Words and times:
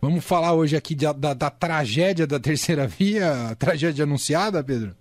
Vamos 0.00 0.24
falar 0.24 0.54
hoje 0.54 0.76
aqui 0.76 0.94
da, 0.94 1.12
da, 1.12 1.50
tragédia 1.50 2.24
da 2.24 2.38
terceira 2.38 2.86
via, 2.86 3.56
tragédia 3.58 4.04
anunciada, 4.04 4.62
Pedro? 4.62 4.94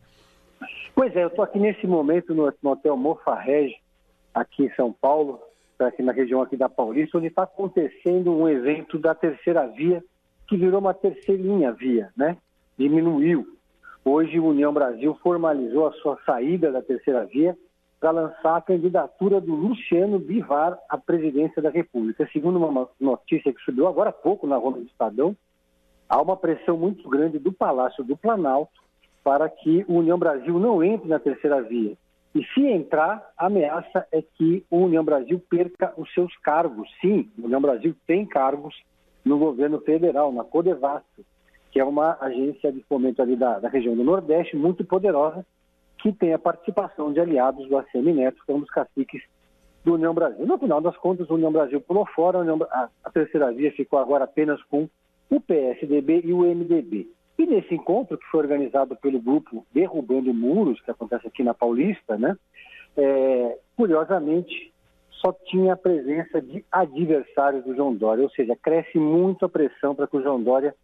Pois 0.95 1.15
é, 1.15 1.23
eu 1.23 1.27
estou 1.27 1.43
aqui 1.43 1.59
nesse 1.59 1.85
momento 1.85 2.33
no, 2.33 2.51
no 2.63 2.71
Hotel 2.71 2.97
Mofarrege, 2.97 3.75
aqui 4.33 4.63
em 4.63 4.73
São 4.73 4.91
Paulo, 4.91 5.39
aqui 5.77 6.01
na 6.01 6.11
região 6.11 6.41
aqui 6.41 6.57
da 6.57 6.67
Paulista, 6.67 7.19
onde 7.19 7.27
está 7.27 7.43
acontecendo 7.43 8.35
um 8.35 8.49
evento 8.49 8.97
da 8.97 9.13
terceira 9.13 9.67
via, 9.67 10.03
que 10.47 10.57
virou 10.57 10.79
uma 10.79 10.95
terceirinha 10.95 11.71
via, 11.73 12.09
né? 12.17 12.35
Diminuiu. 12.75 13.45
Hoje, 14.03 14.39
o 14.39 14.47
União 14.47 14.73
Brasil 14.73 15.15
formalizou 15.21 15.85
a 15.85 15.93
sua 15.93 16.17
saída 16.25 16.71
da 16.71 16.81
terceira 16.81 17.23
via 17.25 17.55
para 17.99 18.11
lançar 18.11 18.57
a 18.57 18.61
candidatura 18.61 19.41
do 19.41 19.53
Luciano 19.55 20.19
Bivar 20.19 20.77
à 20.89 20.97
presidência 20.97 21.61
da 21.61 21.69
República. 21.69 22.29
Segundo 22.31 22.57
uma 22.57 22.87
notícia 22.99 23.51
que 23.51 23.61
subiu 23.61 23.87
agora 23.87 24.09
há 24.09 24.13
pouco 24.13 24.45
na 24.45 24.57
Roma 24.57 24.77
do 24.77 24.85
Estadão, 24.85 25.35
há 26.07 26.21
uma 26.21 26.37
pressão 26.37 26.77
muito 26.77 27.09
grande 27.09 27.39
do 27.39 27.51
Palácio 27.51 28.03
do 28.03 28.15
Planalto 28.15 28.81
para 29.23 29.49
que 29.49 29.83
o 29.87 29.95
União 29.95 30.17
Brasil 30.17 30.59
não 30.59 30.83
entre 30.83 31.07
na 31.07 31.19
terceira 31.19 31.61
via. 31.61 31.97
E 32.35 32.45
se 32.53 32.65
entrar, 32.67 33.31
a 33.35 33.47
ameaça 33.47 34.05
é 34.11 34.21
que 34.21 34.63
o 34.69 34.77
União 34.77 35.03
Brasil 35.03 35.41
perca 35.49 35.93
os 35.97 36.13
seus 36.13 36.35
cargos. 36.37 36.87
Sim, 37.01 37.31
o 37.37 37.45
União 37.45 37.59
Brasil 37.59 37.95
tem 38.05 38.25
cargos 38.25 38.75
no 39.25 39.39
governo 39.39 39.79
federal, 39.81 40.31
na 40.31 40.43
Codevasf, 40.43 41.03
que 41.71 41.79
é 41.79 41.83
uma 41.83 42.17
agência 42.21 42.71
de 42.71 42.81
fomento 42.83 43.21
ali 43.21 43.35
da, 43.35 43.59
da 43.59 43.67
região 43.67 43.95
do 43.95 44.03
Nordeste, 44.03 44.55
muito 44.55 44.85
poderosa, 44.85 45.45
que 45.99 46.11
tem 46.11 46.33
a 46.33 46.39
participação 46.39 47.11
de 47.11 47.19
aliados 47.19 47.67
do 47.67 47.77
ACM 47.77 48.13
Neto, 48.13 48.43
que 48.45 48.51
é 48.51 48.55
um 48.55 48.59
dos 48.59 48.69
caciques 48.69 49.21
do 49.83 49.95
União 49.95 50.13
Brasil. 50.13 50.45
No 50.45 50.57
final 50.57 50.81
das 50.81 50.97
contas, 50.97 51.29
o 51.29 51.35
União 51.35 51.51
Brasil 51.51 51.79
pulou 51.81 52.05
fora, 52.07 52.37
a, 52.37 52.41
União, 52.41 52.59
a, 53.03 53.09
terceira 53.09 53.51
via 53.51 53.71
ficou 53.71 53.99
agora 53.99 54.25
apenas 54.25 54.61
com 54.63 54.87
o 55.29 55.39
PSDB 55.39 56.21
e 56.25 56.33
o 56.33 56.41
MDB. 56.41 57.07
E 57.37 57.45
nesse 57.45 57.73
encontro, 57.73 58.17
que 58.17 58.25
foi 58.27 58.41
organizado 58.41 58.95
pelo 58.95 59.19
grupo 59.19 59.65
Derrubando 59.71 60.33
Muros, 60.33 60.81
que 60.81 60.91
acontece 60.91 61.27
aqui 61.27 61.43
na 61.43 61.53
Paulista, 61.53 62.17
né, 62.17 62.35
é, 62.95 63.57
curiosamente, 63.75 64.73
só 65.09 65.31
tinha 65.31 65.73
a 65.73 65.77
presença 65.77 66.41
de 66.41 66.65
adversários 66.71 67.63
do 67.63 67.75
João 67.75 67.95
Dória, 67.95 68.23
ou 68.23 68.29
seja, 68.31 68.55
cresce 68.55 68.97
muito 68.97 69.45
a 69.45 69.49
pressão 69.49 69.95
para 69.95 70.07
que 70.07 70.17
o 70.17 70.21
João 70.21 70.41
Dória 70.41 70.75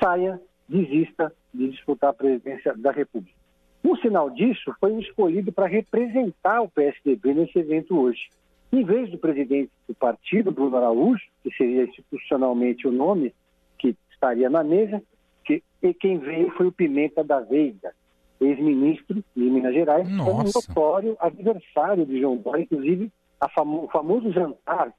saia, 0.00 0.40
desista 0.68 1.32
de 1.52 1.70
disputar 1.70 2.10
a 2.10 2.14
presidência 2.14 2.74
da 2.76 2.90
República. 2.90 3.41
Um 3.84 3.96
sinal 3.96 4.30
disso 4.30 4.74
foi 4.80 4.98
escolhido 5.00 5.52
para 5.52 5.66
representar 5.66 6.62
o 6.62 6.68
PSDB 6.68 7.34
nesse 7.34 7.58
evento 7.58 7.98
hoje. 7.98 8.30
Em 8.72 8.84
vez 8.84 9.10
do 9.10 9.18
presidente 9.18 9.70
do 9.88 9.94
partido, 9.94 10.52
Bruno 10.52 10.76
Araújo, 10.76 11.22
que 11.42 11.54
seria 11.54 11.84
institucionalmente 11.84 12.86
o 12.86 12.92
nome 12.92 13.34
que 13.78 13.96
estaria 14.10 14.48
na 14.48 14.62
mesa, 14.62 15.02
que, 15.44 15.62
e 15.82 15.92
quem 15.92 16.18
veio 16.18 16.50
foi 16.52 16.68
o 16.68 16.72
Pimenta 16.72 17.24
da 17.24 17.40
Veiga, 17.40 17.92
ex-ministro 18.40 19.22
de 19.36 19.42
Minas 19.42 19.74
Gerais, 19.74 20.08
um 20.08 20.42
notório 20.44 21.16
adversário 21.20 22.06
de 22.06 22.20
João 22.20 22.36
Dória, 22.36 22.62
inclusive 22.62 23.10
famo, 23.54 23.84
o 23.84 23.88
famoso 23.88 24.32
jantar 24.32 24.90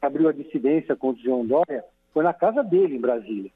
que 0.00 0.06
abriu 0.06 0.28
a 0.28 0.32
dissidência 0.32 0.96
contra 0.96 1.20
o 1.20 1.24
João 1.24 1.46
Dória 1.46 1.84
foi 2.12 2.24
na 2.24 2.32
casa 2.32 2.62
dele, 2.62 2.96
em 2.96 3.00
Brasília 3.00 3.50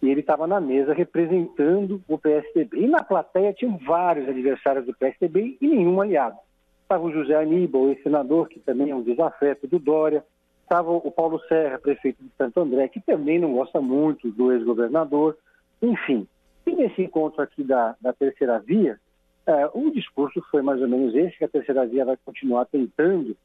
e 0.00 0.08
ele 0.08 0.20
estava 0.20 0.46
na 0.46 0.60
mesa 0.60 0.92
representando 0.92 2.02
o 2.08 2.16
PSDB. 2.16 2.80
E 2.80 2.86
na 2.86 3.02
plateia 3.02 3.52
tinham 3.52 3.76
vários 3.78 4.28
adversários 4.28 4.86
do 4.86 4.94
PSDB 4.94 5.56
e 5.60 5.66
nenhum 5.66 6.00
aliado. 6.00 6.36
Estava 6.82 7.04
o 7.04 7.12
José 7.12 7.34
Aníbal, 7.34 7.88
ex-senador, 7.88 8.48
que 8.48 8.60
também 8.60 8.90
é 8.90 8.94
um 8.94 9.02
desafeto 9.02 9.66
do 9.66 9.78
Dória. 9.78 10.24
Estava 10.62 10.90
o 10.90 11.10
Paulo 11.10 11.40
Serra, 11.48 11.78
prefeito 11.78 12.22
de 12.22 12.30
Santo 12.36 12.60
André, 12.60 12.88
que 12.88 13.00
também 13.00 13.38
não 13.38 13.52
gosta 13.52 13.80
muito 13.80 14.30
do 14.30 14.52
ex-governador. 14.52 15.36
Enfim, 15.82 16.26
e 16.66 16.72
nesse 16.72 17.02
encontro 17.02 17.42
aqui 17.42 17.64
da, 17.64 17.96
da 18.00 18.12
terceira 18.12 18.58
via, 18.58 18.98
é, 19.46 19.70
o 19.72 19.90
discurso 19.90 20.42
foi 20.50 20.62
mais 20.62 20.80
ou 20.80 20.88
menos 20.88 21.14
esse, 21.14 21.36
que 21.38 21.44
a 21.44 21.48
terceira 21.48 21.86
via 21.86 22.04
vai 22.04 22.16
continuar 22.24 22.66
tentando 22.66 23.36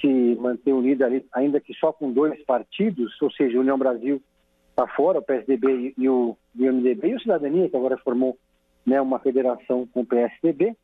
se 0.00 0.36
manter 0.40 0.72
unida 0.72 1.06
ali, 1.06 1.24
ainda 1.32 1.60
que 1.60 1.72
só 1.74 1.92
com 1.92 2.12
dois 2.12 2.42
partidos, 2.44 3.20
ou 3.22 3.30
seja, 3.30 3.58
União 3.58 3.78
Brasil 3.78 4.20
está 4.76 4.86
fora, 4.88 5.18
o 5.18 5.22
PSDB 5.22 5.94
e 5.96 6.08
o, 6.08 6.36
e 6.54 6.68
o 6.68 6.72
MDB, 6.72 7.08
e 7.08 7.14
o 7.14 7.20
Cidadania, 7.20 7.70
que 7.70 7.76
agora 7.76 7.96
formou 7.96 8.36
né, 8.84 9.00
uma 9.00 9.18
federação 9.18 9.86
com 9.86 10.00
o 10.02 10.06
PSDB, 10.06 10.76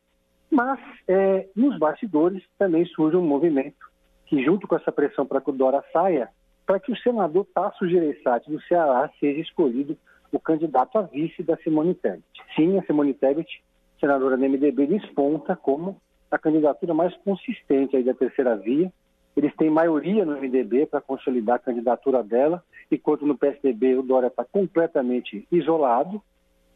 mas 0.49 0.79
é, 1.07 1.47
nos 1.55 1.77
bastidores 1.77 2.43
também 2.57 2.85
surge 2.87 3.15
um 3.15 3.21
movimento 3.21 3.91
que, 4.25 4.43
junto 4.43 4.67
com 4.67 4.75
essa 4.75 4.91
pressão 4.91 5.25
para 5.25 5.39
que 5.39 5.51
o 5.51 5.53
Dora 5.53 5.83
saia, 5.93 6.29
para 6.65 6.79
que 6.79 6.91
o 6.91 6.97
senador 6.97 7.45
Tasso 7.53 7.87
Gereissati 7.87 8.49
do 8.49 8.61
Ceará 8.63 9.09
seja 9.19 9.39
escolhido 9.39 9.95
o 10.31 10.39
candidato 10.39 10.97
a 10.97 11.03
vice 11.03 11.43
da 11.43 11.55
Simone 11.57 11.93
Tebet. 11.93 12.23
Sim, 12.55 12.79
a 12.79 12.83
Simone 12.83 13.13
Tebet, 13.13 13.63
senadora 13.99 14.35
do 14.35 14.43
MDB, 14.43 14.87
desponta 14.87 15.55
como 15.55 16.01
a 16.31 16.37
candidatura 16.39 16.93
mais 16.95 17.15
consistente 17.17 17.95
aí 17.95 18.03
da 18.03 18.13
terceira 18.13 18.55
via, 18.55 18.91
eles 19.35 19.55
têm 19.55 19.69
maioria 19.69 20.25
no 20.25 20.39
MDB 20.39 20.85
para 20.85 21.01
consolidar 21.01 21.55
a 21.55 21.59
candidatura 21.59 22.23
dela, 22.23 22.63
enquanto 22.91 23.25
no 23.25 23.37
PSDB 23.37 23.95
o 23.95 24.03
Dória 24.03 24.27
está 24.27 24.45
completamente 24.45 25.47
isolado. 25.51 26.21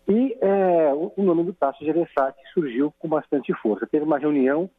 E 0.07 0.37
é, 0.41 0.91
o 0.93 1.21
nome 1.21 1.43
do 1.43 1.53
Tasso 1.53 1.83
Gereissati 1.83 2.39
surgiu 2.53 2.93
com 2.97 3.07
bastante 3.07 3.53
força. 3.61 3.85
Teve 3.85 4.05
uma 4.05 4.17
reunião 4.17 4.69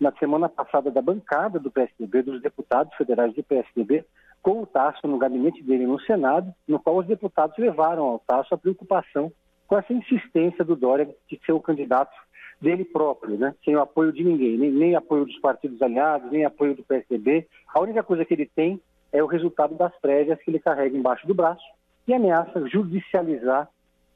na 0.00 0.12
semana 0.12 0.48
passada 0.48 0.90
da 0.90 1.02
bancada 1.02 1.58
do 1.58 1.70
PSDB, 1.70 2.22
dos 2.22 2.40
deputados 2.40 2.94
federais 2.96 3.34
do 3.34 3.42
PSDB, 3.42 4.04
com 4.42 4.62
o 4.62 4.66
Tasso 4.66 5.06
no 5.06 5.18
gabinete 5.18 5.62
dele 5.62 5.86
no 5.86 6.00
Senado, 6.00 6.52
no 6.66 6.78
qual 6.78 6.96
os 6.96 7.06
deputados 7.06 7.56
levaram 7.58 8.04
ao 8.04 8.18
Tasso 8.20 8.54
a 8.54 8.58
preocupação 8.58 9.32
com 9.66 9.76
essa 9.76 9.92
insistência 9.92 10.64
do 10.64 10.74
Dória 10.74 11.08
de 11.28 11.38
ser 11.44 11.52
o 11.52 11.60
candidato 11.60 12.12
dele 12.60 12.84
próprio, 12.84 13.36
né? 13.36 13.54
sem 13.64 13.76
o 13.76 13.80
apoio 13.80 14.12
de 14.12 14.24
ninguém, 14.24 14.56
nem, 14.56 14.70
nem 14.70 14.94
apoio 14.96 15.24
dos 15.24 15.38
partidos 15.38 15.80
aliados, 15.80 16.30
nem 16.30 16.44
apoio 16.44 16.74
do 16.74 16.82
PSDB. 16.82 17.46
A 17.72 17.80
única 17.80 18.02
coisa 18.02 18.24
que 18.24 18.34
ele 18.34 18.46
tem 18.46 18.80
é 19.12 19.22
o 19.22 19.26
resultado 19.26 19.74
das 19.74 19.94
prévias 20.00 20.40
que 20.42 20.50
ele 20.50 20.58
carrega 20.58 20.96
embaixo 20.96 21.26
do 21.26 21.34
braço 21.34 21.64
e 22.06 22.12
ameaça 22.12 22.66
judicializar 22.68 23.68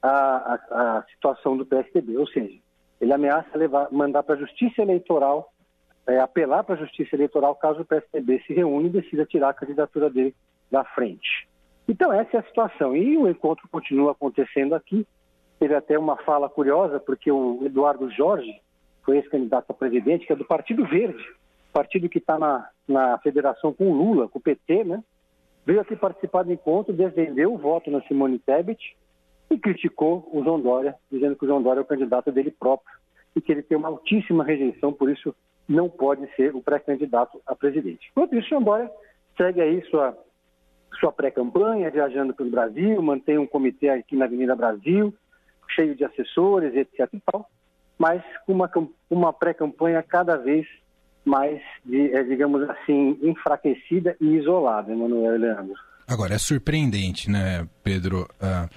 a, 0.02 0.10
a, 0.10 0.98
a 0.98 1.02
situação 1.04 1.56
do 1.56 1.64
PSDB, 1.64 2.16
ou 2.16 2.26
seja, 2.26 2.58
ele 3.00 3.12
ameaça 3.12 3.56
levar, 3.56 3.88
mandar 3.92 4.22
para 4.22 4.34
a 4.34 4.38
Justiça 4.38 4.82
Eleitoral, 4.82 5.52
é, 6.06 6.18
apelar 6.18 6.64
para 6.64 6.74
a 6.74 6.78
Justiça 6.78 7.14
Eleitoral 7.14 7.54
caso 7.54 7.82
o 7.82 7.84
PSDB 7.84 8.42
se 8.46 8.52
reúne 8.52 8.88
e 8.88 8.92
decida 8.92 9.24
tirar 9.24 9.50
a 9.50 9.54
candidatura 9.54 10.10
dele 10.10 10.34
da 10.70 10.84
frente. 10.84 11.48
Então 11.88 12.12
essa 12.12 12.36
é 12.36 12.40
a 12.40 12.44
situação 12.44 12.96
e 12.96 13.16
o 13.16 13.28
encontro 13.28 13.68
continua 13.68 14.12
acontecendo 14.12 14.74
aqui. 14.74 15.06
Teve 15.62 15.76
até 15.76 15.96
uma 15.96 16.16
fala 16.16 16.48
curiosa, 16.48 16.98
porque 16.98 17.30
o 17.30 17.60
Eduardo 17.64 18.10
Jorge 18.10 18.52
foi 19.04 19.18
esse 19.18 19.30
candidato 19.30 19.70
a 19.70 19.72
presidente, 19.72 20.26
que 20.26 20.32
é 20.32 20.34
do 20.34 20.44
Partido 20.44 20.84
Verde, 20.84 21.24
partido 21.72 22.08
que 22.08 22.18
está 22.18 22.36
na, 22.36 22.68
na 22.88 23.16
federação 23.18 23.72
com 23.72 23.88
o 23.88 23.94
Lula, 23.94 24.26
com 24.26 24.40
o 24.40 24.42
PT, 24.42 24.82
né? 24.82 25.04
Veio 25.64 25.80
aqui 25.80 25.94
participar 25.94 26.42
do 26.42 26.52
encontro, 26.52 26.92
defendeu 26.92 27.54
o 27.54 27.58
voto 27.58 27.92
na 27.92 28.02
Simone 28.08 28.40
Tebet 28.40 28.96
e 29.52 29.56
criticou 29.56 30.28
o 30.32 30.42
João 30.42 30.60
Dória, 30.60 30.96
dizendo 31.08 31.36
que 31.36 31.44
o 31.44 31.46
João 31.46 31.62
Dória 31.62 31.78
é 31.78 31.82
o 31.82 31.86
candidato 31.86 32.32
dele 32.32 32.50
próprio 32.50 32.96
e 33.36 33.40
que 33.40 33.52
ele 33.52 33.62
tem 33.62 33.78
uma 33.78 33.86
altíssima 33.86 34.42
rejeição, 34.42 34.92
por 34.92 35.08
isso 35.08 35.32
não 35.68 35.88
pode 35.88 36.28
ser 36.34 36.56
o 36.56 36.60
pré-candidato 36.60 37.40
a 37.46 37.54
presidente. 37.54 38.08
Enquanto 38.10 38.34
isso, 38.34 38.46
o 38.46 38.50
João 38.50 38.62
Dória 38.64 38.90
segue 39.36 39.60
aí 39.60 39.80
sua, 39.82 40.18
sua 40.98 41.12
pré-campanha, 41.12 41.88
viajando 41.88 42.34
pelo 42.34 42.50
Brasil, 42.50 43.00
mantém 43.00 43.38
um 43.38 43.46
comitê 43.46 43.90
aqui 43.90 44.16
na 44.16 44.24
Avenida 44.24 44.56
Brasil, 44.56 45.14
cheio 45.74 45.94
de 45.94 46.04
assessores, 46.04 46.74
etc. 46.74 47.08
e 47.12 47.20
tal, 47.20 47.48
mas 47.98 48.22
com 48.46 48.52
uma, 48.52 48.70
uma 49.10 49.32
pré-campanha 49.32 50.02
cada 50.02 50.36
vez 50.36 50.66
mais, 51.24 51.60
é, 51.90 52.22
digamos 52.24 52.68
assim, 52.68 53.18
enfraquecida 53.22 54.16
e 54.20 54.36
isolada, 54.36 54.92
Emanuel 54.92 55.38
Leandro. 55.38 55.74
Agora, 56.06 56.34
é 56.34 56.38
surpreendente, 56.38 57.30
né, 57.30 57.66
Pedro? 57.82 58.28
Uh, 58.40 58.68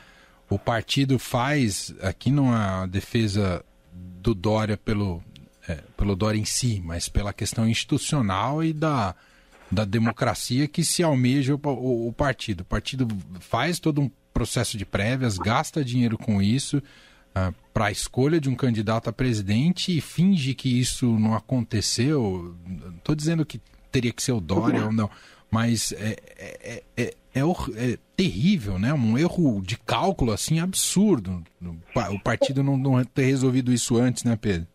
o 0.50 0.60
partido 0.60 1.18
faz 1.18 1.96
aqui 2.02 2.30
numa 2.30 2.86
defesa 2.86 3.66
do 3.92 4.36
Dória 4.36 4.78
pelo, 4.78 5.24
é, 5.68 5.80
pelo 5.98 6.16
Dória 6.16 6.40
em 6.40 6.46
si, 6.46 6.82
mas 6.86 7.10
pela 7.10 7.34
questão 7.34 7.68
institucional 7.68 8.64
e 8.64 8.72
da, 8.72 9.16
da 9.72 9.86
democracia 9.86 10.68
que 10.68 10.84
se 10.84 11.02
almeja 11.02 11.56
o, 11.56 11.60
o, 11.64 12.08
o 12.10 12.14
partido. 12.14 12.62
O 12.62 12.66
partido 12.66 13.08
faz 13.40 13.80
todo 13.80 14.02
um 14.02 14.12
processo 14.36 14.78
de 14.78 14.86
prévias, 14.86 15.38
gasta 15.38 15.84
dinheiro 15.84 16.18
com 16.18 16.42
isso 16.42 16.78
uh, 16.78 16.82
ah, 17.34 17.54
para 17.74 17.86
a 17.86 17.92
escolha 17.92 18.38
de 18.38 18.50
um 18.50 18.56
candidato 18.56 19.10
a 19.10 19.14
presidente 19.14 19.98
e 19.98 20.02
finge 20.02 20.54
que 20.54 20.78
isso 20.78 21.08
não 21.18 21.34
aconteceu. 21.34 22.54
Estou 22.98 23.16
dizendo 23.16 23.46
que 23.46 23.62
teria 23.90 24.12
que 24.12 24.22
ser 24.22 24.34
o 24.34 24.42
Dória 24.42 24.86
ou 24.86 24.92
não, 24.92 25.10
mas 25.50 25.94
é, 25.94 26.18
é, 26.38 26.84
é, 26.98 27.14
é, 27.34 27.40
é 27.40 27.98
terrível, 28.18 28.78
né? 28.78 28.94
Um 28.94 29.18
erro 29.18 29.62
de 29.62 29.78
cálculo 29.80 30.34
assim 30.34 30.60
absurdo. 30.60 31.42
O 32.12 32.20
partido 32.20 32.62
não, 32.62 32.76
não 32.76 33.02
ter 33.06 33.24
resolvido 33.24 33.72
isso 33.72 33.96
antes, 33.96 34.26
né, 34.26 34.38
Pedro? 34.40 34.68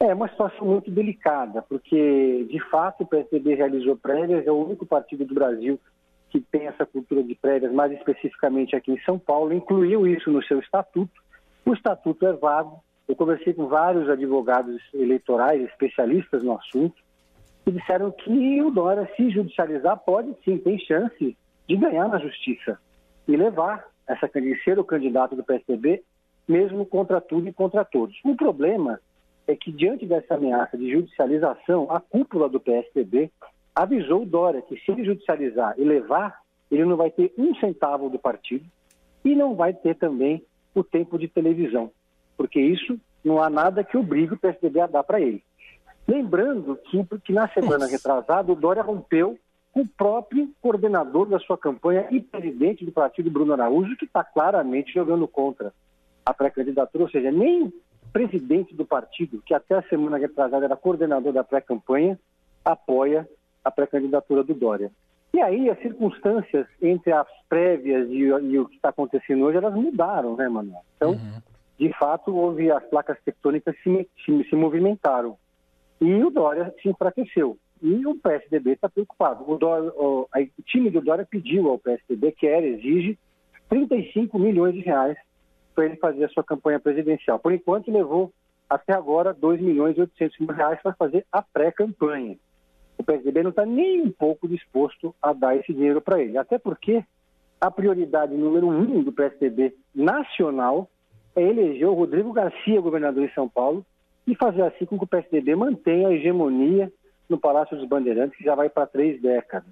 É 0.00 0.14
uma 0.14 0.28
situação 0.28 0.66
muito 0.66 0.90
delicada, 0.90 1.62
porque 1.62 2.46
de 2.50 2.70
fato 2.70 3.02
o 3.02 3.06
PSDB 3.06 3.54
realizou 3.54 3.96
prévias, 3.96 4.46
é 4.46 4.50
o 4.50 4.64
único 4.64 4.86
partido 4.86 5.26
do 5.26 5.34
Brasil 5.34 5.78
que 6.34 6.40
tem 6.40 6.66
essa 6.66 6.84
cultura 6.84 7.22
de 7.22 7.32
prévias, 7.36 7.72
mais 7.72 7.92
especificamente 7.92 8.74
aqui 8.74 8.90
em 8.90 9.00
São 9.02 9.16
Paulo, 9.16 9.52
incluiu 9.52 10.04
isso 10.04 10.32
no 10.32 10.42
seu 10.42 10.58
estatuto. 10.58 11.22
O 11.64 11.72
estatuto 11.72 12.26
é 12.26 12.32
vago. 12.32 12.82
Eu 13.06 13.14
conversei 13.14 13.54
com 13.54 13.68
vários 13.68 14.10
advogados 14.10 14.82
eleitorais, 14.92 15.62
especialistas 15.62 16.42
no 16.42 16.56
assunto, 16.56 17.00
que 17.64 17.70
disseram 17.70 18.10
que 18.10 18.60
o 18.60 18.68
Dória, 18.68 19.08
se 19.16 19.30
judicializar, 19.30 19.96
pode 19.98 20.34
sim, 20.44 20.58
tem 20.58 20.76
chance 20.76 21.36
de 21.68 21.76
ganhar 21.76 22.08
na 22.08 22.18
justiça 22.18 22.80
e 23.28 23.36
levar 23.36 23.86
essa 24.04 24.28
ser 24.64 24.76
o 24.80 24.84
candidato 24.84 25.36
do 25.36 25.44
PSDB, 25.44 26.02
mesmo 26.48 26.84
contra 26.84 27.20
tudo 27.20 27.48
e 27.48 27.52
contra 27.52 27.84
todos. 27.84 28.18
O 28.24 28.34
problema 28.34 28.98
é 29.46 29.54
que, 29.54 29.70
diante 29.70 30.04
dessa 30.04 30.34
ameaça 30.34 30.76
de 30.76 30.90
judicialização, 30.90 31.92
a 31.92 32.00
cúpula 32.00 32.48
do 32.48 32.58
PSDB 32.58 33.30
avisou 33.74 34.22
o 34.22 34.26
Dória 34.26 34.62
que, 34.62 34.76
se 34.76 34.90
ele 34.90 35.04
judicializar 35.04 35.74
e 35.76 35.84
levar, 35.84 36.40
ele 36.70 36.84
não 36.84 36.96
vai 36.96 37.10
ter 37.10 37.32
um 37.36 37.54
centavo 37.56 38.08
do 38.08 38.18
partido 38.18 38.64
e 39.24 39.34
não 39.34 39.54
vai 39.54 39.72
ter 39.72 39.96
também 39.96 40.44
o 40.74 40.84
tempo 40.84 41.18
de 41.18 41.28
televisão, 41.28 41.90
porque 42.36 42.60
isso 42.60 42.98
não 43.24 43.42
há 43.42 43.48
nada 43.48 43.84
que 43.84 43.96
obrigue 43.96 44.34
o 44.34 44.38
PSDB 44.38 44.80
a 44.80 44.86
dar 44.86 45.02
para 45.02 45.20
ele. 45.20 45.42
Lembrando 46.06 46.76
que, 46.76 47.02
que 47.24 47.32
na 47.32 47.48
semana 47.48 47.86
retrasada 47.86 48.52
o 48.52 48.56
Dória 48.56 48.82
rompeu 48.82 49.38
com 49.72 49.80
o 49.80 49.88
próprio 49.88 50.50
coordenador 50.60 51.26
da 51.26 51.38
sua 51.38 51.56
campanha 51.56 52.06
e 52.10 52.20
presidente 52.20 52.84
do 52.84 52.92
partido, 52.92 53.30
Bruno 53.30 53.54
Araújo, 53.54 53.96
que 53.96 54.04
está 54.04 54.22
claramente 54.22 54.92
jogando 54.92 55.26
contra 55.26 55.72
a 56.24 56.32
pré-candidatura, 56.32 57.04
ou 57.04 57.10
seja, 57.10 57.30
nem 57.30 57.72
presidente 58.12 58.74
do 58.74 58.84
partido, 58.84 59.42
que 59.44 59.54
até 59.54 59.74
a 59.74 59.82
semana 59.82 60.18
retrasada 60.18 60.64
era 60.64 60.76
coordenador 60.76 61.32
da 61.32 61.42
pré-campanha, 61.42 62.18
apoia 62.64 63.28
a 63.64 63.70
pré-candidatura 63.70 64.44
do 64.44 64.54
Dória. 64.54 64.90
E 65.32 65.40
aí 65.40 65.68
as 65.68 65.78
circunstâncias 65.80 66.66
entre 66.80 67.12
as 67.12 67.26
prévias 67.48 68.08
e, 68.08 68.18
e 68.18 68.58
o 68.58 68.68
que 68.68 68.76
está 68.76 68.90
acontecendo 68.90 69.44
hoje, 69.44 69.56
elas 69.56 69.74
mudaram, 69.74 70.36
né, 70.36 70.48
Manuel? 70.48 70.82
Então, 70.96 71.10
uhum. 71.12 71.40
de 71.78 71.92
fato, 71.98 72.34
houve 72.34 72.70
as 72.70 72.84
placas 72.84 73.18
tectônicas 73.24 73.74
se, 73.82 74.08
se, 74.24 74.44
se 74.48 74.54
movimentaram. 74.54 75.36
E 76.00 76.22
o 76.22 76.30
Dória 76.30 76.72
se 76.80 76.88
enfraqueceu. 76.88 77.58
E 77.82 78.06
o 78.06 78.14
PSDB 78.14 78.72
está 78.72 78.88
preocupado. 78.88 79.44
O, 79.50 79.58
Dória, 79.58 79.90
o, 79.96 80.28
a, 80.32 80.40
o 80.40 80.62
time 80.62 80.88
do 80.88 81.00
Dória 81.00 81.26
pediu 81.28 81.68
ao 81.68 81.78
PSDB, 81.78 82.32
quer, 82.32 82.62
exige 82.62 83.18
35 83.68 84.38
milhões 84.38 84.74
de 84.74 84.80
reais 84.80 85.16
para 85.74 85.86
ele 85.86 85.96
fazer 85.96 86.24
a 86.24 86.28
sua 86.28 86.44
campanha 86.44 86.78
presidencial. 86.78 87.40
Por 87.40 87.52
enquanto, 87.52 87.90
levou 87.90 88.32
até 88.70 88.94
agora 88.94 89.34
2 89.34 89.60
milhões 89.60 89.96
e 89.96 90.00
800 90.00 90.38
mil 90.38 90.50
reais 90.50 90.80
para 90.80 90.94
fazer 90.94 91.26
a 91.32 91.42
pré-campanha. 91.42 92.36
O 93.04 93.12
PSDB 93.12 93.42
não 93.42 93.50
está 93.50 93.66
nem 93.66 94.00
um 94.00 94.10
pouco 94.10 94.48
disposto 94.48 95.14
a 95.20 95.34
dar 95.34 95.54
esse 95.56 95.74
dinheiro 95.74 96.00
para 96.00 96.22
ele. 96.22 96.38
Até 96.38 96.58
porque 96.58 97.04
a 97.60 97.70
prioridade 97.70 98.34
número 98.34 98.66
um 98.66 99.02
do 99.02 99.12
PSDB 99.12 99.74
nacional 99.94 100.88
é 101.36 101.42
eleger 101.42 101.86
o 101.86 101.92
Rodrigo 101.92 102.32
Garcia 102.32 102.80
governador 102.80 103.28
de 103.28 103.34
São 103.34 103.46
Paulo 103.46 103.84
e 104.26 104.34
fazer 104.34 104.62
assim 104.62 104.86
com 104.86 104.96
que 104.96 105.04
o 105.04 105.06
PSDB 105.06 105.54
mantenha 105.54 106.08
a 106.08 106.14
hegemonia 106.14 106.90
no 107.28 107.38
Palácio 107.38 107.76
dos 107.76 107.86
Bandeirantes, 107.86 108.38
que 108.38 108.44
já 108.44 108.54
vai 108.54 108.70
para 108.70 108.86
três 108.86 109.20
décadas. 109.20 109.68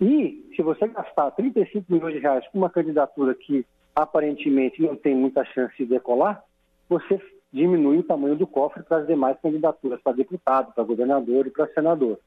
E 0.00 0.50
se 0.56 0.62
você 0.62 0.88
gastar 0.88 1.30
35 1.30 1.92
milhões 1.92 2.14
de 2.14 2.20
reais 2.20 2.44
com 2.48 2.58
uma 2.58 2.70
candidatura 2.70 3.32
que 3.32 3.64
aparentemente 3.94 4.82
não 4.82 4.96
tem 4.96 5.14
muita 5.14 5.44
chance 5.44 5.76
de 5.78 5.86
decolar, 5.86 6.42
você 6.88 7.20
diminui 7.52 7.98
o 7.98 8.02
tamanho 8.02 8.34
do 8.34 8.46
cofre 8.46 8.82
para 8.82 8.98
as 8.98 9.06
demais 9.06 9.38
candidaturas, 9.40 10.00
para 10.02 10.16
deputado, 10.16 10.74
para 10.74 10.82
governador 10.82 11.46
e 11.46 11.50
para 11.50 11.68
senador. 11.68 12.18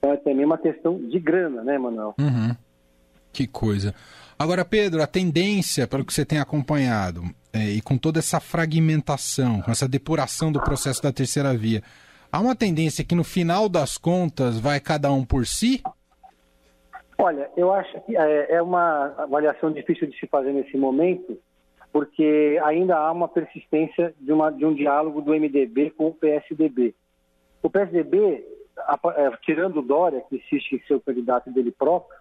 Então 0.00 0.12
é 0.12 0.16
também 0.16 0.46
uma 0.46 0.56
questão 0.56 0.98
de 0.98 1.20
grana, 1.20 1.62
né, 1.62 1.78
Manuel? 1.78 2.14
Uhum. 2.18 2.56
Que 3.30 3.46
coisa. 3.46 3.94
Agora, 4.38 4.64
Pedro, 4.64 5.02
a 5.02 5.06
tendência, 5.06 5.86
pelo 5.86 6.02
que 6.02 6.14
você 6.14 6.24
tem 6.24 6.40
acompanhado, 6.40 7.22
é, 7.52 7.58
e 7.58 7.82
com 7.82 7.98
toda 7.98 8.18
essa 8.18 8.40
fragmentação, 8.40 9.60
com 9.60 9.70
essa 9.70 9.86
depuração 9.86 10.50
do 10.50 10.58
processo 10.60 11.02
da 11.02 11.12
terceira 11.12 11.52
via, 11.52 11.82
há 12.32 12.40
uma 12.40 12.56
tendência 12.56 13.04
que 13.04 13.14
no 13.14 13.22
final 13.22 13.68
das 13.68 13.98
contas 13.98 14.58
vai 14.58 14.80
cada 14.80 15.12
um 15.12 15.24
por 15.24 15.46
si? 15.46 15.82
Olha, 17.18 17.50
eu 17.54 17.70
acho 17.70 18.00
que 18.06 18.16
é, 18.16 18.54
é 18.54 18.62
uma 18.62 19.14
avaliação 19.18 19.70
difícil 19.70 20.08
de 20.08 20.18
se 20.18 20.26
fazer 20.26 20.54
nesse 20.54 20.74
momento, 20.78 21.38
porque 21.92 22.58
ainda 22.64 22.96
há 22.96 23.12
uma 23.12 23.28
persistência 23.28 24.14
de, 24.18 24.32
uma, 24.32 24.50
de 24.50 24.64
um 24.64 24.72
diálogo 24.72 25.20
do 25.20 25.32
MDB 25.32 25.90
com 25.90 26.06
o 26.06 26.14
PSDB. 26.14 26.94
O 27.62 27.68
PSDB, 27.68 28.42
tirando 29.42 29.78
o 29.78 29.82
Dória, 29.82 30.22
que 30.28 30.36
insiste 30.36 30.76
em 30.76 30.80
ser 30.86 30.94
o 30.94 31.00
candidato 31.00 31.50
dele 31.50 31.70
próprio, 31.70 32.18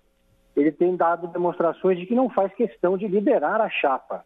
ele 0.56 0.72
tem 0.72 0.96
dado 0.96 1.28
demonstrações 1.28 1.98
de 1.98 2.06
que 2.06 2.16
não 2.16 2.30
faz 2.30 2.54
questão 2.54 2.98
de 2.98 3.08
liderar 3.08 3.62
a 3.62 3.70
chapa. 3.70 4.24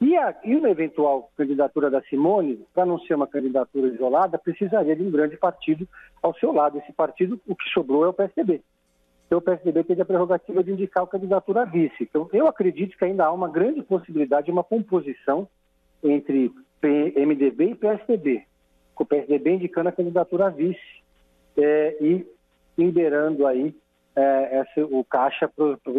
E, 0.00 0.16
a, 0.16 0.34
e 0.44 0.56
uma 0.56 0.70
eventual 0.70 1.30
candidatura 1.36 1.90
da 1.90 2.00
Simone, 2.02 2.64
para 2.74 2.86
não 2.86 2.98
ser 3.00 3.14
uma 3.14 3.26
candidatura 3.26 3.88
isolada, 3.88 4.38
precisaria 4.38 4.96
de 4.96 5.02
um 5.02 5.10
grande 5.10 5.36
partido 5.36 5.86
ao 6.22 6.34
seu 6.34 6.52
lado. 6.52 6.78
Esse 6.78 6.92
partido, 6.92 7.38
o 7.46 7.54
que 7.54 7.68
sobrou 7.68 8.06
é 8.06 8.08
o 8.08 8.12
PSDB. 8.12 8.62
Então 9.26 9.38
o 9.38 9.42
PSDB 9.42 9.84
teve 9.84 10.02
a 10.02 10.04
prerrogativa 10.04 10.64
de 10.64 10.72
indicar 10.72 11.04
a 11.04 11.06
candidatura 11.06 11.62
a 11.62 11.64
vice. 11.64 12.02
Então 12.02 12.28
eu 12.32 12.48
acredito 12.48 12.96
que 12.96 13.04
ainda 13.04 13.26
há 13.26 13.32
uma 13.32 13.48
grande 13.48 13.82
possibilidade 13.82 14.46
de 14.46 14.52
uma 14.52 14.64
composição 14.64 15.46
entre 16.02 16.50
MDB 16.82 17.70
e 17.70 17.74
PSDB, 17.74 18.42
com 18.94 19.04
o 19.04 19.06
PSDB 19.06 19.52
indicando 19.52 19.90
a 19.90 19.92
candidatura 19.92 20.46
a 20.46 20.50
vice 20.50 20.99
é, 21.62 21.96
e 22.00 22.26
liberando 22.76 23.46
aí 23.46 23.74
é, 24.16 24.58
essa, 24.58 24.84
o 24.84 25.04
caixa 25.04 25.50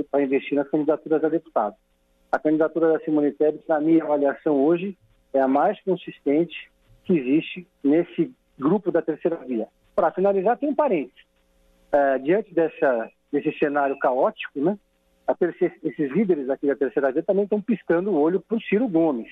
para 0.10 0.24
investir 0.24 0.56
nas 0.56 0.70
candidaturas 0.70 1.24
a 1.24 1.30
deputado. 1.30 1.76
A 2.32 2.40
candidatura 2.40 2.94
da 2.94 3.00
Simone 3.00 3.32
Tebet, 3.32 3.64
na 3.68 3.80
minha 3.80 4.04
avaliação 4.04 4.56
hoje, 4.56 4.98
é 5.34 5.40
a 5.40 5.48
mais 5.48 5.82
consistente 5.84 6.72
que 7.04 7.18
existe 7.18 7.68
nesse 7.84 8.34
grupo 8.58 8.92
da 8.92 9.02
terceira 9.02 9.38
via. 9.38 9.68
Para 9.96 10.12
finalizar, 10.12 10.58
tem 10.58 10.70
um 10.70 10.76
parênteses. 10.76 11.26
É, 11.92 12.18
diante 12.20 12.54
dessa 12.54 13.10
nesse 13.32 13.52
cenário 13.58 13.98
caótico, 13.98 14.60
né? 14.60 14.78
Terceira, 15.40 15.74
esses 15.84 16.12
líderes 16.12 16.50
aqui 16.50 16.68
da 16.68 16.76
terceira 16.76 17.12
via 17.12 17.24
também 17.24 17.46
estão 17.46 17.62
piscando 17.62 18.12
o 18.12 18.20
olho 18.20 18.42
para 18.42 18.58
o 18.58 18.62
Ciro 18.62 18.88
Gomes, 18.88 19.32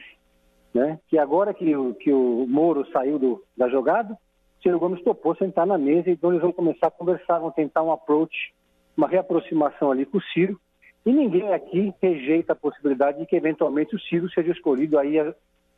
né? 0.73 0.97
Que 1.09 1.17
agora 1.17 1.53
que 1.53 1.65
que 1.95 2.11
o 2.11 2.45
Moro 2.47 2.89
saiu 2.91 3.19
do, 3.19 3.43
da 3.57 3.67
jogada, 3.67 4.17
Ciro 4.61 4.79
Gomes 4.79 5.03
topou 5.03 5.35
sentar 5.35 5.65
na 5.65 5.77
mesa, 5.77 6.09
então 6.09 6.31
eles 6.31 6.41
vão 6.41 6.51
começar 6.51 6.87
a 6.87 6.91
conversar, 6.91 7.39
vão 7.39 7.51
tentar 7.51 7.83
um 7.83 7.91
approach, 7.91 8.53
uma 8.95 9.07
reaproximação 9.07 9.91
ali 9.91 10.05
com 10.05 10.17
o 10.17 10.23
Ciro, 10.33 10.59
e 11.05 11.13
ninguém 11.13 11.53
aqui 11.53 11.93
rejeita 12.01 12.53
a 12.53 12.55
possibilidade 12.55 13.19
de 13.19 13.25
que 13.25 13.35
eventualmente 13.35 13.95
o 13.95 13.99
Ciro 13.99 14.29
seja 14.31 14.51
escolhido, 14.51 14.99
aí 14.99 15.15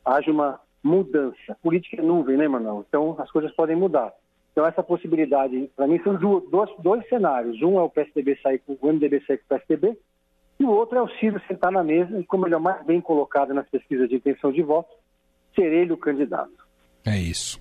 haja 0.04 0.32
uma 0.32 0.60
mudança. 0.84 1.56
Política 1.62 2.02
é 2.02 2.06
nuvem, 2.06 2.38
né, 2.38 2.48
Manuel? 2.48 2.84
Então 2.88 3.16
as 3.20 3.30
coisas 3.32 3.52
podem 3.54 3.76
mudar. 3.76 4.12
Então, 4.52 4.66
essa 4.66 4.84
possibilidade, 4.84 5.70
para 5.76 5.88
mim, 5.88 6.02
são 6.04 6.16
dois, 6.16 6.70
dois 6.80 7.08
cenários. 7.08 7.62
Um 7.62 7.80
é 7.80 7.84
o 7.84 7.90
PSDB 7.90 8.38
sair 8.44 8.60
com 8.60 8.78
o 8.82 8.88
MDB 8.94 9.24
sair 9.26 9.38
com 9.38 9.46
o 9.46 9.58
PSDB, 9.58 9.98
e 10.60 10.64
o 10.64 10.70
outro 10.70 10.98
é 10.98 11.02
o 11.02 11.10
Ciro 11.20 11.42
sentar 11.48 11.72
na 11.72 11.84
mesa 11.84 12.20
e, 12.20 12.24
como 12.26 12.46
ele 12.46 12.56
é 12.56 12.60
mais 12.60 12.86
bem 12.86 13.00
colocado 13.00 13.54
nas 13.54 13.68
pesquisas 13.70 14.10
de 14.10 14.16
intenção 14.16 14.52
de 14.52 14.62
voto, 14.62 14.94
ser 15.56 15.72
ele 15.72 15.94
o 15.94 15.98
candidato. 15.98 16.52
É 17.06 17.18
isso. 17.18 17.60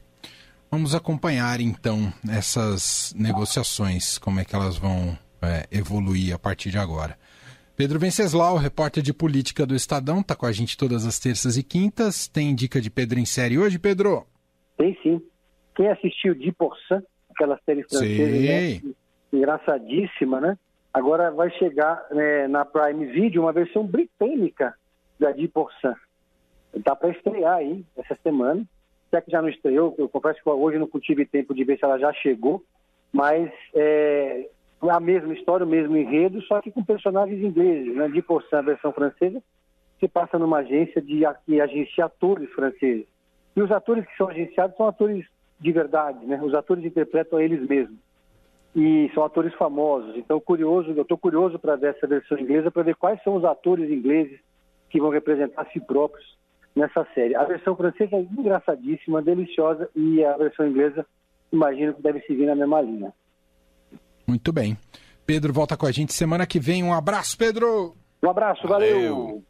Vamos 0.71 0.95
acompanhar, 0.95 1.61
então, 1.61 2.12
essas 2.31 3.12
negociações, 3.19 4.19
como 4.19 4.39
é 4.39 4.45
que 4.45 4.55
elas 4.55 4.79
vão 4.79 5.19
é, 5.43 5.67
evoluir 5.71 6.33
a 6.33 6.39
partir 6.39 6.71
de 6.71 6.79
agora. 6.79 7.19
Pedro 7.77 7.99
Venceslau, 7.99 8.57
repórter 8.57 9.03
de 9.03 9.12
política 9.12 9.67
do 9.67 9.75
Estadão, 9.75 10.21
está 10.21 10.37
com 10.37 10.47
a 10.47 10.53
gente 10.53 10.77
todas 10.77 11.07
as 11.07 11.19
terças 11.19 11.57
e 11.57 11.62
quintas. 11.62 12.29
Tem 12.29 12.55
dica 12.55 12.81
de 12.81 12.91
Pedro 12.91 13.19
em 13.19 13.25
série 13.25 13.59
hoje, 13.59 13.79
Pedro? 13.79 14.27
Tem 14.77 14.97
sim. 15.03 15.21
Quem 15.75 15.89
assistiu 15.89 16.35
de 16.35 16.53
Porçã, 16.53 17.03
aquela 17.31 17.59
série 17.65 17.83
francesa 17.83 18.39
né, 18.39 18.95
engraçadíssima, 19.33 20.41
né? 20.41 20.59
Agora 20.93 21.31
vai 21.31 21.50
chegar 21.53 22.05
né, 22.11 22.47
na 22.49 22.65
Prime 22.65 23.07
Video 23.07 23.43
uma 23.43 23.53
versão 23.53 23.87
britânica 23.87 24.75
da 25.19 25.33
Di 25.33 25.49
Porçã. 25.49 25.97
Está 26.75 26.95
para 26.95 27.11
estrear 27.11 27.57
aí 27.57 27.85
essa 27.97 28.17
semana. 28.23 28.65
Já 29.12 29.21
que 29.21 29.31
já 29.31 29.43
não 29.43 29.49
estreou, 29.49 29.95
eu 29.99 30.09
confesso 30.09 30.40
que 30.43 30.49
hoje 30.49 30.79
não 30.79 30.87
tive 31.00 31.26
tempo 31.26 31.55
de 31.55 31.64
ver 31.64 31.79
se 31.79 31.85
ela 31.85 31.99
já 31.99 32.12
chegou, 32.12 32.62
mas 33.12 33.50
é 33.75 34.49
a 34.88 35.00
mesma 35.00 35.35
história, 35.35 35.67
o 35.67 35.69
mesmo 35.69 35.97
enredo, 35.97 36.40
só 36.43 36.61
que 36.61 36.71
com 36.71 36.83
personagens 36.83 37.43
ingleses. 37.43 37.95
Né? 37.95 38.09
Di 38.09 38.23
Porçã, 38.23 38.59
a 38.59 38.62
versão 38.62 38.93
francesa, 38.93 39.43
se 39.99 40.09
passa 40.09 40.38
numa 40.38 40.59
agência 40.59 41.02
de, 41.02 41.21
que 41.45 41.61
agencia 41.61 42.07
atores 42.07 42.50
franceses. 42.52 43.07
E 43.55 43.61
os 43.61 43.71
atores 43.71 44.07
que 44.07 44.17
são 44.17 44.29
agenciados 44.29 44.76
são 44.76 44.87
atores 44.87 45.26
de 45.59 45.73
verdade, 45.73 46.25
né? 46.25 46.40
Os 46.43 46.55
atores 46.55 46.85
interpretam 46.85 47.38
eles 47.38 47.61
mesmos. 47.69 47.99
E 48.75 49.11
são 49.12 49.25
atores 49.25 49.52
famosos. 49.55 50.17
Então, 50.17 50.40
curioso, 50.40 50.90
eu 50.93 51.02
estou 51.02 51.19
curioso 51.19 51.59
para 51.59 51.76
ver 51.76 51.95
essa 51.95 52.07
versão 52.07 52.38
inglesa, 52.38 52.71
para 52.71 52.85
ver 52.85 52.95
quais 52.95 53.23
são 53.23 53.35
os 53.35 53.45
atores 53.45 53.90
ingleses 53.90 54.40
que 54.88 55.00
vão 55.00 55.11
representar 55.11 55.62
a 55.62 55.67
si 55.67 55.81
próprios 55.81 56.40
nessa 56.75 57.07
série. 57.15 57.35
A 57.35 57.45
versão 57.45 57.77
francesa 57.77 58.17
é 58.17 58.21
engraçadíssima, 58.21 59.23
deliciosa, 59.23 59.89
e 59.95 60.25
a 60.25 60.37
versão 60.37 60.67
inglesa, 60.67 61.05
imagino 61.53 61.95
que 61.95 62.03
deve 62.03 62.21
seguir 62.23 62.47
na 62.47 62.55
mesma 62.55 62.81
linha. 62.81 63.12
Muito 64.27 64.53
bem. 64.53 64.77
Pedro 65.27 65.53
volta 65.53 65.77
com 65.77 65.87
a 65.87 65.93
gente 65.93 66.12
semana 66.12 66.47
que 66.47 66.59
vem. 66.59 66.83
Um 66.83 66.95
abraço, 66.95 67.37
Pedro! 67.37 67.95
Um 68.23 68.31
abraço, 68.31 68.67
valeu. 68.67 68.97
valeu. 68.97 69.45